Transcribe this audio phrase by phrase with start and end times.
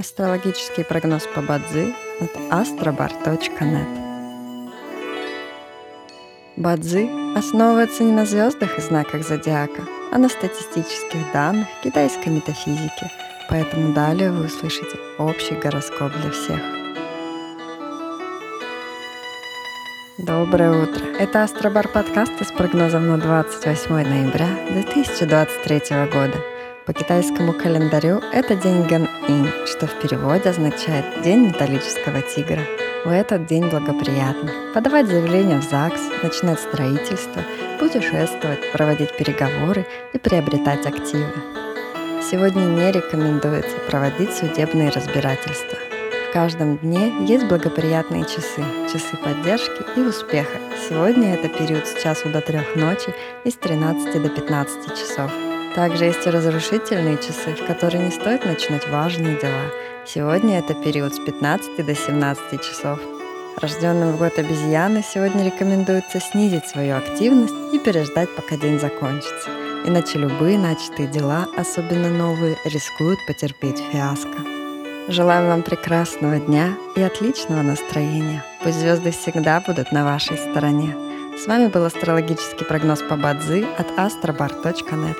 [0.00, 3.88] Астрологический прогноз по Бадзи от astrobar.net
[6.56, 9.82] Бадзи основывается не на звездах и знаках зодиака,
[10.12, 13.10] а на статистических данных китайской метафизики,
[13.50, 16.60] поэтому далее вы услышите общий гороскоп для всех.
[20.16, 21.06] Доброе утро!
[21.18, 25.80] Это Астробар подкаст с прогнозом на 28 ноября 2023
[26.12, 26.36] года–
[26.88, 32.62] по китайскому календарю это день Ган-Ин, что в переводе означает «день металлического тигра».
[33.04, 37.42] В этот день благоприятно подавать заявление в ЗАГС, начинать строительство,
[37.78, 41.30] путешествовать, проводить переговоры и приобретать активы.
[42.22, 45.76] Сегодня не рекомендуется проводить судебные разбирательства.
[46.30, 50.58] В каждом дне есть благоприятные часы, часы поддержки и успеха.
[50.88, 53.14] Сегодня это период с часу до трех ночи
[53.44, 55.30] и с 13 до 15 часов.
[55.74, 59.70] Также есть и разрушительные часы, в которые не стоит начинать важные дела.
[60.06, 62.98] Сегодня это период с 15 до 17 часов.
[63.60, 69.50] Рожденным в год обезьяны сегодня рекомендуется снизить свою активность и переждать, пока день закончится.
[69.84, 74.38] Иначе любые начатые дела, особенно новые, рискуют потерпеть фиаско.
[75.08, 78.44] Желаем вам прекрасного дня и отличного настроения.
[78.62, 80.94] Пусть звезды всегда будут на вашей стороне.
[81.42, 85.16] С вами был астрологический прогноз по Бадзи от astrobar.net.